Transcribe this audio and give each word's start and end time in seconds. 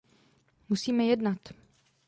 Musíme 0.69 1.05
jednat! 1.05 1.39